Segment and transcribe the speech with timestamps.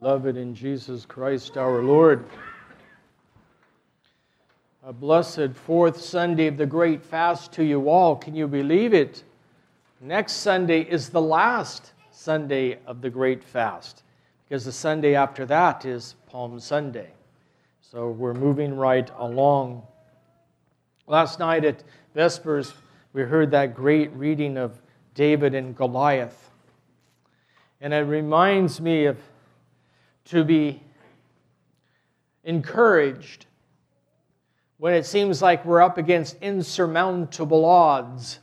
[0.00, 2.26] Beloved in Jesus Christ our Lord.
[4.84, 8.14] A blessed fourth Sunday of the great fast to you all.
[8.14, 9.24] Can you believe it?
[10.02, 14.02] Next Sunday is the last Sunday of the great fast
[14.44, 17.08] because the Sunday after that is Palm Sunday.
[17.80, 19.82] So we're moving right along.
[21.06, 21.82] Last night at
[22.14, 22.74] Vespers,
[23.14, 24.78] we heard that great reading of
[25.14, 26.50] David and Goliath.
[27.80, 29.16] And it reminds me of
[30.26, 30.82] to be
[32.44, 33.46] encouraged
[34.78, 38.40] when it seems like we're up against insurmountable odds.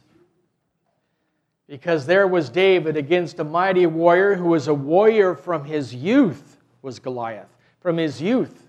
[1.68, 6.58] Because there was David against a mighty warrior who was a warrior from his youth,
[6.82, 7.48] was Goliath.
[7.80, 8.68] From his youth.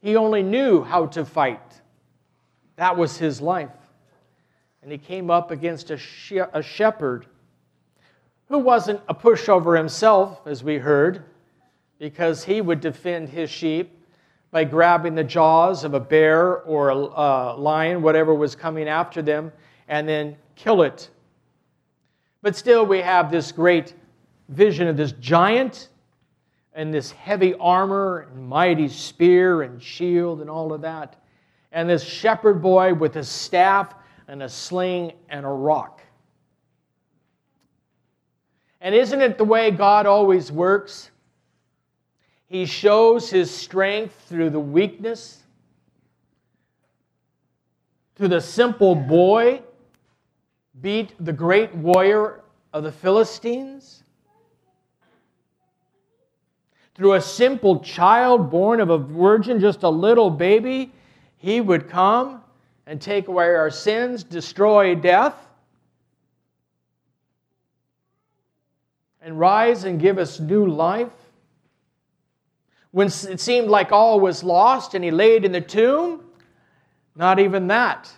[0.00, 1.80] He only knew how to fight.
[2.76, 3.70] That was his life.
[4.82, 5.98] And he came up against a,
[6.52, 7.26] a shepherd
[8.48, 11.24] who wasn't a pushover himself, as we heard,
[11.98, 13.98] because he would defend his sheep
[14.50, 19.52] by grabbing the jaws of a bear or a lion, whatever was coming after them,
[19.88, 21.10] and then kill it.
[22.42, 23.94] But still, we have this great
[24.48, 25.88] vision of this giant
[26.74, 31.16] and this heavy armor and mighty spear and shield and all of that.
[31.72, 33.94] And this shepherd boy with a staff
[34.28, 36.02] and a sling and a rock.
[38.80, 41.10] And isn't it the way God always works?
[42.54, 45.42] He shows his strength through the weakness,
[48.14, 49.60] to the simple boy
[50.80, 54.04] beat the great warrior of the Philistines.
[56.94, 60.92] Through a simple child born of a virgin, just a little baby,
[61.38, 62.40] he would come
[62.86, 65.34] and take away our sins, destroy death,
[69.20, 71.10] and rise and give us new life
[72.94, 76.20] when it seemed like all was lost and he laid in the tomb,
[77.16, 78.08] not even that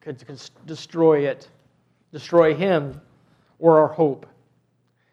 [0.00, 0.20] could
[0.66, 1.48] destroy it,
[2.10, 3.00] destroy him
[3.60, 4.26] or our hope.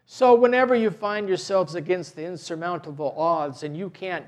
[0.08, 4.26] So, whenever you find yourselves against the insurmountable odds and you can't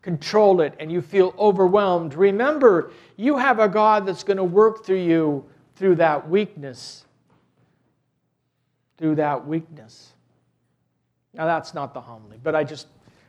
[0.00, 4.86] control it and you feel overwhelmed, remember you have a God that's going to work
[4.86, 7.04] through you through that weakness.
[8.96, 10.12] Through that weakness.
[11.34, 12.86] Now, that's not the homily, but I just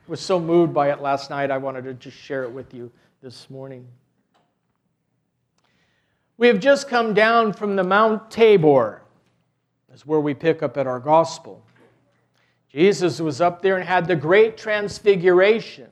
[0.07, 2.91] was so moved by it last night, I wanted to just share it with you
[3.22, 3.88] this morning.
[6.38, 9.01] We have just come down from the Mount Tabor.
[9.90, 11.63] That's where we pick up at our gospel.
[12.69, 15.90] Jesus was up there and had the great transfiguration.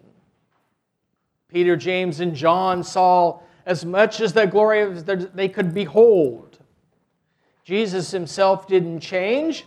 [1.48, 6.60] Peter, James, and John saw as much as the glory of they could behold.
[7.64, 9.66] Jesus himself didn't change,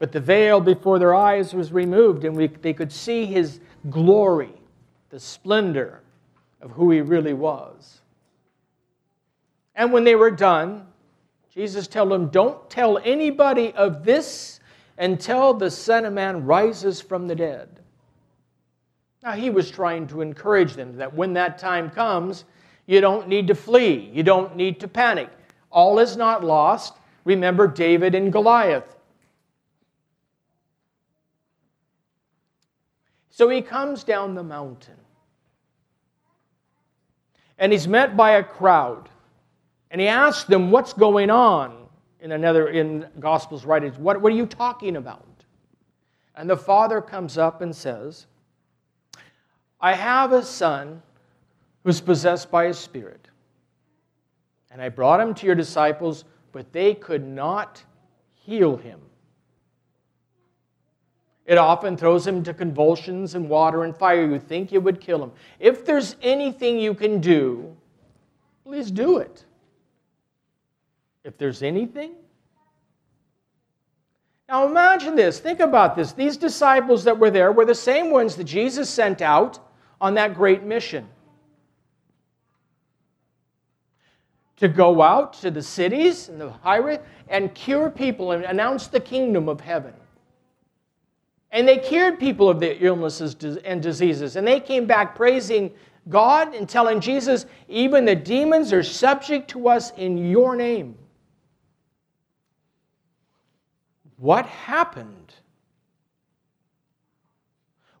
[0.00, 4.54] but the veil before their eyes was removed, and we, they could see his glory,
[5.10, 6.00] the splendor
[6.62, 8.00] of who he really was.
[9.76, 10.86] And when they were done,
[11.54, 14.60] Jesus told them, Don't tell anybody of this
[14.96, 17.68] until the Son of Man rises from the dead.
[19.22, 22.46] Now, he was trying to encourage them that when that time comes,
[22.86, 25.28] you don't need to flee, you don't need to panic.
[25.70, 26.94] All is not lost.
[27.24, 28.96] Remember David and Goliath.
[33.30, 34.96] So he comes down the mountain.
[37.58, 39.08] And he's met by a crowd.
[39.90, 41.76] And he asks them, What's going on?
[42.20, 45.24] In another, in Gospels writings, what, what are you talking about?
[46.34, 48.26] And the father comes up and says,
[49.80, 51.02] I have a son
[51.82, 53.28] who's possessed by a spirit.
[54.70, 57.82] And I brought him to your disciples, but they could not
[58.34, 59.00] heal him.
[61.50, 64.24] It often throws him into convulsions and water and fire.
[64.24, 65.32] You think it would kill him.
[65.58, 67.76] If there's anything you can do,
[68.64, 69.44] please do it.
[71.24, 72.12] If there's anything.
[74.48, 75.40] Now imagine this.
[75.40, 76.12] Think about this.
[76.12, 79.58] These disciples that were there were the same ones that Jesus sent out
[80.00, 81.08] on that great mission.
[84.58, 89.00] To go out to the cities and the highway and cure people and announce the
[89.00, 89.94] kingdom of heaven.
[91.52, 94.36] And they cured people of their illnesses and diseases.
[94.36, 95.72] And they came back praising
[96.08, 100.96] God and telling Jesus, even the demons are subject to us in your name.
[104.16, 105.34] What happened?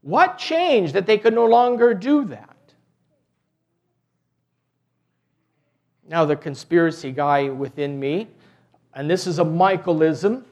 [0.02, 2.56] What changed that they could no longer do that?
[6.08, 8.28] Now, the conspiracy guy within me,
[8.94, 10.42] and this is a Michaelism,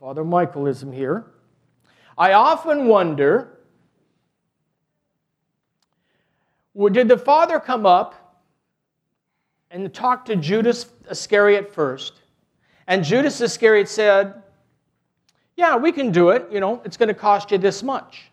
[0.00, 1.26] Father Michaelism here.
[2.16, 3.60] I often wonder
[6.88, 8.42] did the Father come up
[9.70, 12.14] and talk to Judas Iscariot first?
[12.86, 14.42] And Judas Iscariot said,
[15.56, 16.48] Yeah, we can do it.
[16.50, 18.30] You know, it's going to cost you this much.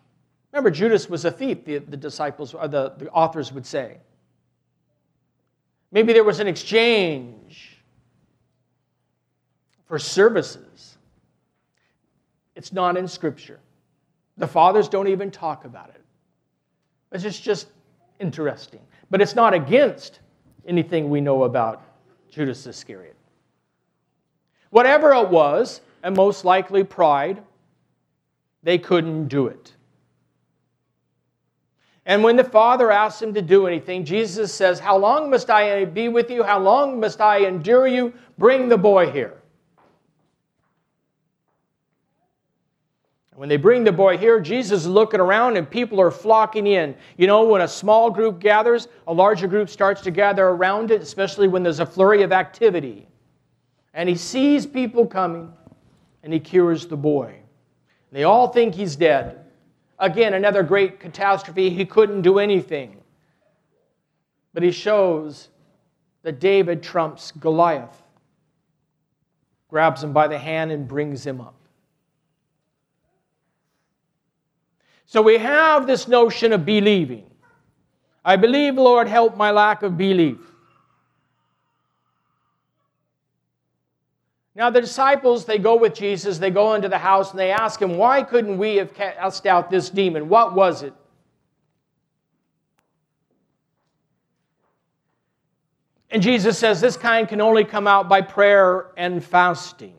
[0.52, 3.98] Remember, Judas was a thief, the, the disciples, or the, the authors would say.
[5.92, 7.82] Maybe there was an exchange
[9.86, 10.96] for services.
[12.56, 13.60] It's not in Scripture.
[14.38, 16.00] The fathers don't even talk about it.
[17.12, 17.68] It's just, just
[18.20, 18.80] interesting.
[19.10, 20.20] But it's not against
[20.66, 21.82] anything we know about
[22.30, 23.16] Judas Iscariot.
[24.70, 27.42] Whatever it was, and most likely pride,
[28.62, 29.74] they couldn't do it.
[32.04, 35.84] And when the Father asks him to do anything, Jesus says, How long must I
[35.84, 36.42] be with you?
[36.42, 38.14] How long must I endure you?
[38.38, 39.37] Bring the boy here.
[43.38, 46.96] When they bring the boy here, Jesus is looking around and people are flocking in.
[47.16, 51.02] You know, when a small group gathers, a larger group starts to gather around it,
[51.02, 53.06] especially when there's a flurry of activity.
[53.94, 55.52] And he sees people coming
[56.24, 57.36] and he cures the boy.
[58.10, 59.38] They all think he's dead.
[60.00, 61.70] Again, another great catastrophe.
[61.70, 62.96] He couldn't do anything.
[64.52, 65.48] But he shows
[66.24, 68.02] that David trumps Goliath,
[69.68, 71.54] grabs him by the hand, and brings him up.
[75.08, 77.24] So we have this notion of believing.
[78.22, 80.36] I believe, Lord, help my lack of belief.
[84.54, 87.80] Now, the disciples, they go with Jesus, they go into the house, and they ask
[87.80, 90.28] him, Why couldn't we have cast out this demon?
[90.28, 90.92] What was it?
[96.10, 99.94] And Jesus says, This kind can only come out by prayer and fasting.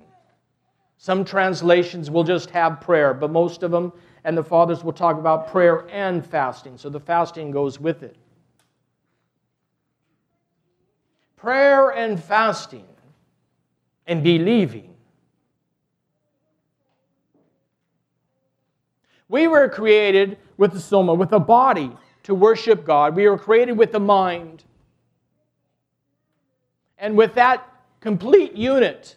[0.98, 3.92] Some translations will just have prayer, but most of them,
[4.24, 6.78] and the fathers will talk about prayer and fasting.
[6.78, 8.16] So the fasting goes with it.
[11.38, 12.86] Prayer and fasting
[14.06, 14.94] and believing.
[19.30, 23.16] We were created with the soma, with a body to worship God.
[23.16, 24.64] We were created with the mind.
[26.98, 27.66] And with that
[28.02, 29.16] complete unit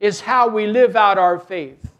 [0.00, 1.92] is how we live out our faith.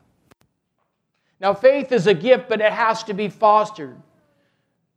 [1.40, 3.96] Now, faith is a gift, but it has to be fostered.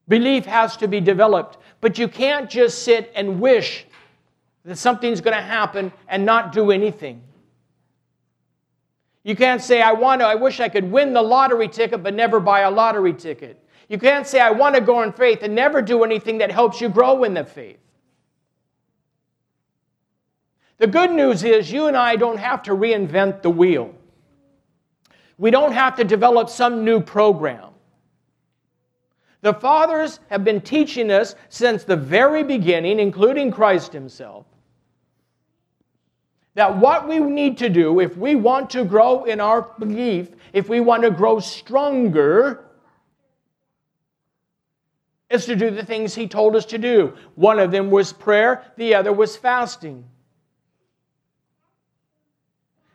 [0.07, 1.57] Belief has to be developed.
[1.81, 3.85] But you can't just sit and wish
[4.65, 7.21] that something's going to happen and not do anything.
[9.23, 12.13] You can't say, I want to, I wish I could win the lottery ticket, but
[12.13, 13.63] never buy a lottery ticket.
[13.87, 16.81] You can't say, I want to go in faith and never do anything that helps
[16.81, 17.77] you grow in the faith.
[20.77, 23.93] The good news is, you and I don't have to reinvent the wheel.
[25.41, 27.69] We don't have to develop some new program.
[29.41, 34.45] The fathers have been teaching us since the very beginning, including Christ Himself,
[36.53, 40.69] that what we need to do if we want to grow in our belief, if
[40.69, 42.65] we want to grow stronger,
[45.31, 47.17] is to do the things he told us to do.
[47.33, 50.05] One of them was prayer, the other was fasting.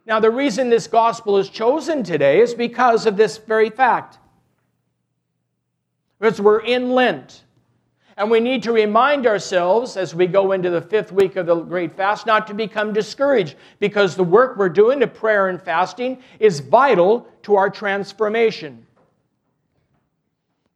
[0.07, 4.19] Now, the reason this gospel is chosen today is because of this very fact.
[6.21, 7.43] Because we're in Lent.
[8.17, 11.57] And we need to remind ourselves as we go into the fifth week of the
[11.57, 16.23] Great Fast not to become discouraged because the work we're doing to prayer and fasting
[16.39, 18.87] is vital to our transformation.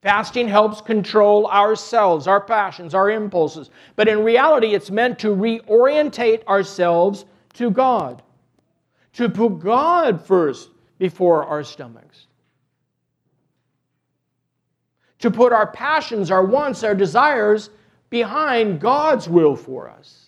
[0.02, 3.70] Fasting helps control ourselves, our passions, our impulses.
[3.96, 8.22] But in reality, it's meant to reorientate ourselves to God,
[9.14, 12.26] to put God first before our stomachs
[15.20, 17.70] to put our passions, our wants, our desires
[18.08, 20.26] behind God's will for us.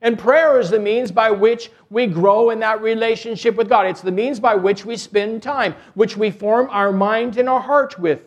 [0.00, 3.86] And prayer is the means by which we grow in that relationship with God.
[3.86, 7.60] It's the means by which we spend time, which we form our mind and our
[7.60, 8.22] heart with.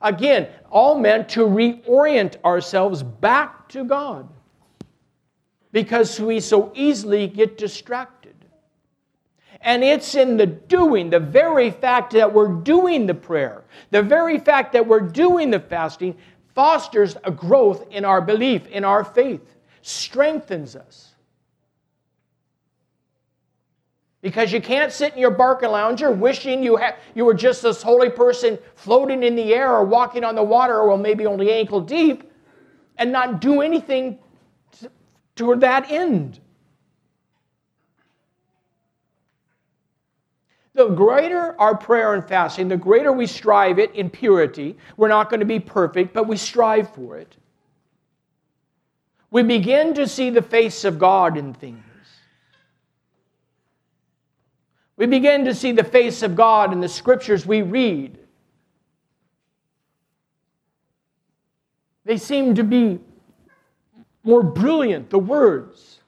[0.00, 4.28] Again, all meant to reorient ourselves back to God
[5.72, 8.34] because we so easily get distracted.
[9.60, 14.38] And it's in the doing, the very fact that we're doing the prayer, the very
[14.38, 16.16] fact that we're doing the fasting
[16.54, 21.14] fosters a growth in our belief, in our faith, strengthens us.
[24.20, 28.10] Because you can't sit in your Barcalounger wishing you, ha- you were just this holy
[28.10, 31.80] person floating in the air or walking on the water, or well, maybe only ankle
[31.80, 32.30] deep,
[32.96, 34.18] and not do anything
[35.38, 36.40] toward that end.
[40.78, 44.76] the greater our prayer and fasting, the greater we strive it in purity.
[44.96, 47.36] We're not going to be perfect, but we strive for it.
[49.32, 51.82] We begin to see the face of God in things.
[54.96, 58.16] We begin to see the face of God in the scriptures we read.
[62.04, 63.00] They seem to be
[64.28, 66.00] more brilliant, the words.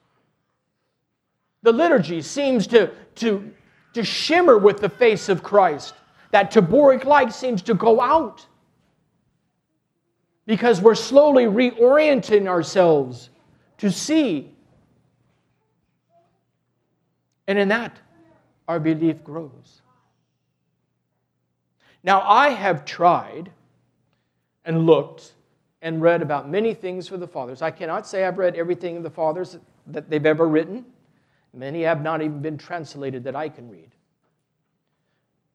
[1.63, 3.51] The liturgy seems to, to,
[3.93, 5.95] to shimmer with the face of Christ.
[6.29, 8.45] That Taboric light seems to go out
[10.45, 13.29] because we're slowly reorienting ourselves
[13.79, 14.51] to see.
[17.47, 17.97] And in that,
[18.67, 19.81] our belief grows.
[22.03, 23.51] Now, I have tried
[24.63, 25.33] and looked
[25.81, 27.61] and read about many things for the fathers.
[27.61, 29.57] I cannot say I've read everything of the fathers
[29.87, 30.85] that they've ever written.
[31.53, 33.89] Many have not even been translated that I can read.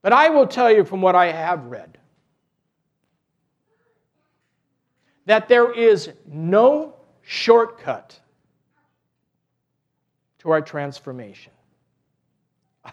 [0.03, 1.99] But I will tell you from what I have read
[5.27, 8.19] that there is no shortcut
[10.39, 11.53] to our transformation.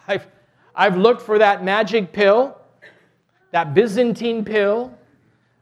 [0.08, 0.26] I've,
[0.74, 2.58] I've looked for that magic pill,
[3.52, 4.92] that Byzantine pill.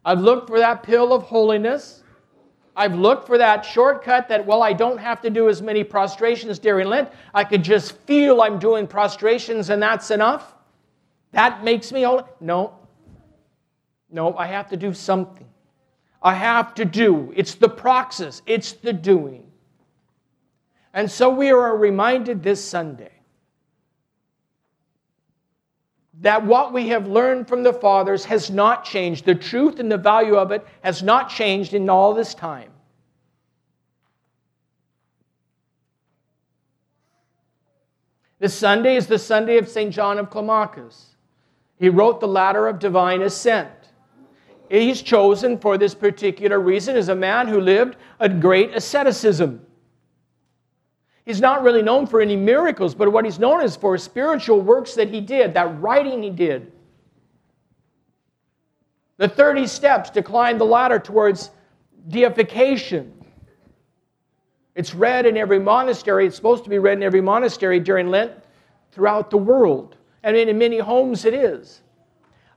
[0.05, 2.03] I've looked for that pill of holiness.
[2.75, 6.59] I've looked for that shortcut that, well, I don't have to do as many prostrations
[6.59, 7.11] during Lent.
[7.35, 10.55] I could just feel I'm doing prostrations and that's enough.
[11.33, 12.25] That makes me holy.
[12.41, 12.75] No.
[14.11, 15.47] No, I have to do something.
[16.23, 17.33] I have to do.
[17.37, 19.51] It's the praxis, it's the doing.
[20.95, 23.13] And so we are reminded this Sunday
[26.23, 29.25] that what we have learned from the fathers has not changed.
[29.25, 32.71] The truth and the value of it has not changed in all this time.
[38.39, 39.93] This Sunday is the Sunday of St.
[39.93, 41.07] John of Climacus.
[41.79, 43.71] He wrote the Ladder of Divine Ascent.
[44.71, 49.67] He's chosen for this particular reason as a man who lived a great asceticism.
[51.25, 54.95] He's not really known for any miracles, but what he's known is for spiritual works
[54.95, 56.73] that he did, that writing he did.
[59.19, 61.51] The 30 steps to climb the ladder towards
[62.09, 63.13] deification.
[64.75, 66.27] It's read in every monastery.
[66.27, 68.33] It's supposed to be read in every monastery during Lent
[68.91, 69.97] throughout the world.
[70.25, 71.83] And in many homes it is.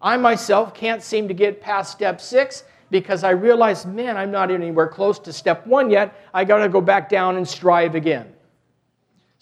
[0.01, 4.51] I myself can't seem to get past step six because I realize, man, I'm not
[4.51, 6.15] anywhere close to step one yet.
[6.33, 8.34] I got to go back down and strive again.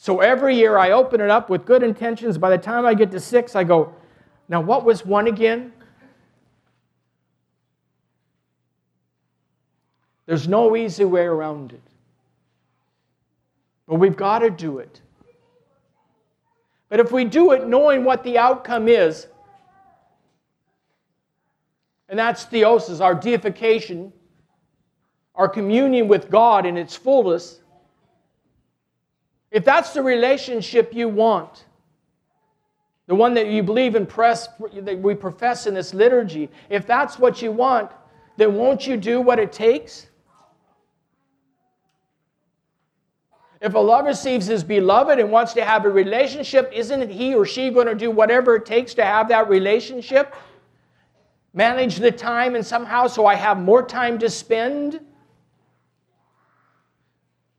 [0.03, 2.37] So every year I open it up with good intentions.
[2.37, 3.95] By the time I get to six, I go,
[4.49, 5.71] now what was one again?
[10.25, 11.81] There's no easy way around it.
[13.87, 14.99] But we've got to do it.
[16.89, 19.27] But if we do it knowing what the outcome is,
[22.09, 24.11] and that's theosis, our deification,
[25.33, 27.61] our communion with God in its fullness,
[29.53, 31.65] if that's the relationship you want,
[33.05, 37.19] the one that you believe in press, that we profess in this liturgy, if that's
[37.19, 37.91] what you want,
[38.35, 40.07] then won't you do what it takes?
[43.61, 47.45] If a lover receives his beloved and wants to have a relationship, isn't he or
[47.45, 50.33] she going to do whatever it takes to have that relationship?
[51.53, 54.99] Manage the time and somehow so I have more time to spend?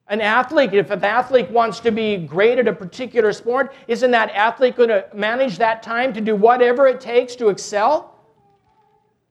[0.09, 4.31] An athlete, if an athlete wants to be great at a particular sport, isn't that
[4.31, 8.15] athlete going to manage that time to do whatever it takes to excel?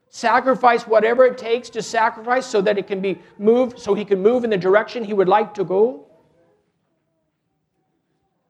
[0.09, 4.21] Sacrifice whatever it takes to sacrifice so that it can be moved, so he can
[4.21, 6.07] move in the direction he would like to go?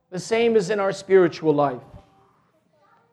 [0.10, 1.82] The same is in our spiritual life.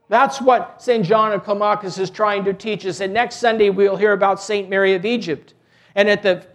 [0.08, 1.04] That's what St.
[1.04, 3.00] John of Climacus is trying to teach us.
[3.00, 4.68] And next Sunday, we'll hear about St.
[4.68, 5.54] Mary of Egypt.
[5.94, 6.46] And at the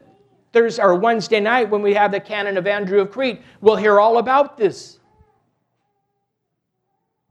[0.56, 4.00] Thursday or Wednesday night when we have the canon of Andrew of Crete, we'll hear
[4.00, 5.00] all about this.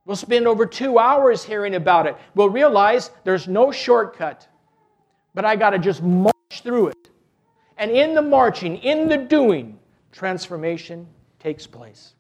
[0.05, 2.19] We'll spend over two hours hearing about it.
[2.35, 4.47] We'll realize there's no shortcut,
[5.33, 7.09] but I got to just march through it.
[7.79, 9.79] And in the marching, in the doing,
[10.13, 12.13] transformation takes place.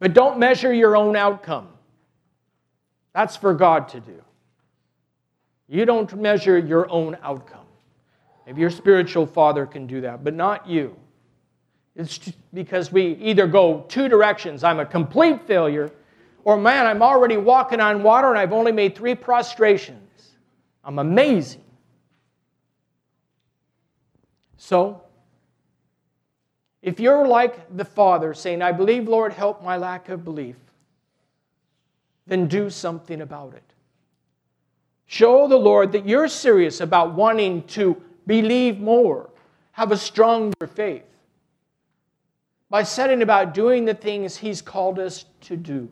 [0.00, 1.68] But don't measure your own outcome.
[3.14, 4.20] That's for God to do.
[5.68, 7.67] You don't measure your own outcome.
[8.48, 10.96] Maybe your spiritual father can do that, but not you.
[11.94, 15.92] It's because we either go two directions I'm a complete failure,
[16.44, 20.30] or man, I'm already walking on water and I've only made three prostrations.
[20.82, 21.62] I'm amazing.
[24.56, 25.02] So,
[26.80, 30.56] if you're like the Father saying, I believe, Lord, help my lack of belief,
[32.26, 33.74] then do something about it.
[35.04, 39.30] Show the Lord that you're serious about wanting to believe more,
[39.72, 41.02] have a stronger faith
[42.70, 45.90] by setting about doing the things He's called us to do.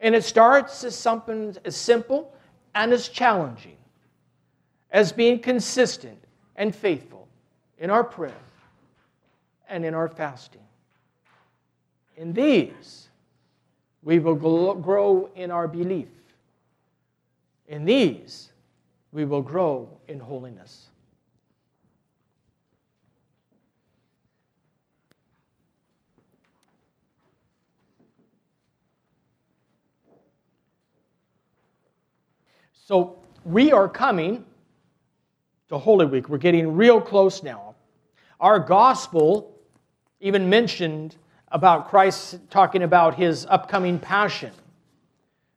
[0.00, 2.34] And it starts as something as simple
[2.74, 3.76] and as challenging
[4.90, 6.18] as being consistent
[6.56, 7.28] and faithful
[7.78, 8.32] in our prayer
[9.68, 10.62] and in our fasting.
[12.16, 13.08] In these,
[14.02, 16.08] we will grow in our belief.
[17.68, 18.52] In these,
[19.16, 20.88] we will grow in holiness.
[32.74, 34.44] So, we are coming
[35.70, 36.28] to Holy Week.
[36.28, 37.74] We're getting real close now.
[38.38, 39.58] Our gospel
[40.20, 41.16] even mentioned
[41.48, 44.52] about Christ talking about his upcoming passion.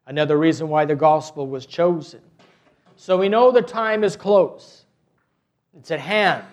[0.07, 2.21] Another reason why the gospel was chosen.
[3.01, 4.83] So we know the time is close,
[5.73, 6.43] it's at hand.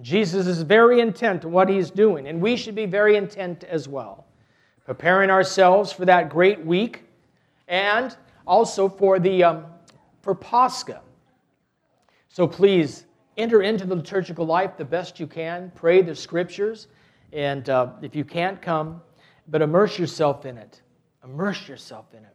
[0.00, 3.86] Jesus is very intent on what he's doing, and we should be very intent as
[3.86, 4.24] well,
[4.86, 7.04] preparing ourselves for that great week
[7.68, 9.66] and also for, the, um,
[10.22, 11.02] for Pascha.
[12.30, 13.04] So please
[13.36, 16.88] enter into the liturgical life the best you can, pray the scriptures,
[17.34, 19.02] and uh, if you can't come,
[19.48, 20.80] but immerse yourself in it.
[21.22, 22.33] Immerse yourself in it.